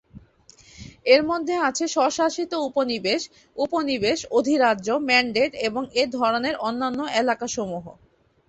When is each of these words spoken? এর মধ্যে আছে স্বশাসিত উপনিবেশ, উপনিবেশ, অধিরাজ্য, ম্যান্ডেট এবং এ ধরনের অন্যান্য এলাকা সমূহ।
এর 1.05 1.21
মধ্যে 1.23 1.55
আছে 1.67 1.85
স্বশাসিত 1.87 2.51
উপনিবেশ, 2.69 3.21
উপনিবেশ, 3.57 4.19
অধিরাজ্য, 4.31 4.87
ম্যান্ডেট 5.07 5.51
এবং 5.67 5.83
এ 5.93 6.03
ধরনের 6.17 6.55
অন্যান্য 6.67 6.99
এলাকা 7.21 7.45
সমূহ। 7.55 7.85